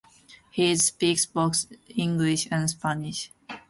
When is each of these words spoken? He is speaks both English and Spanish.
He 0.49 0.71
is 0.71 0.87
speaks 0.87 1.27
both 1.27 1.67
English 1.89 2.47
and 2.49 2.67
Spanish. 2.67 3.29